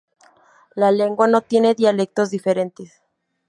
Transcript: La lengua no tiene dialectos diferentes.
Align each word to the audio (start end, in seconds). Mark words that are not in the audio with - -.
La 0.73 0.89
lengua 0.91 1.27
no 1.27 1.41
tiene 1.41 1.75
dialectos 1.75 2.31
diferentes. 2.31 3.03